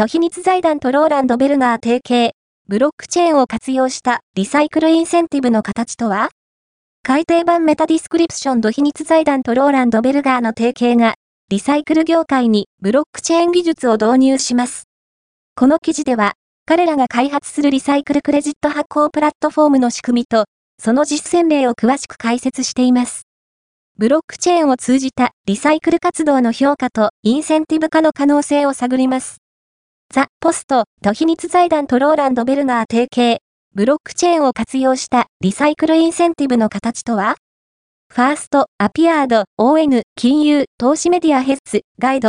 [0.00, 2.32] 都秘密財団とローランド・ベルガー提携、
[2.66, 6.30] ブロックチェーンを活用したリサイクルインセンティブの形とは？
[7.02, 11.16] 改訂版メタディスクリプションド秘密財団とローランド・ベルガーの提携が、
[11.50, 14.84] リサイクル業界にブロックチェーン技術を導入します。
[15.54, 16.32] この記事では、
[16.64, 20.46] 彼らが開発するリサイクルクレジット発行プラットフォームの仕組みと、
[20.82, 23.26] その実践例を詳しく解説しています。
[23.98, 29.36] ブロックチェーンを通じたリサイクル活動の評価とインセンティブ化の可能性を探ります。
[30.12, 33.38] ザ・ポスト、と秘密財団トローランド・ベルナー提携、
[33.76, 37.36] ブロックチェーンを活用したリサイクルインセンティブの形とは？
[38.12, 42.28] ファースト、アピアード、ON、金融、投資メディアヘッズ、ガイド、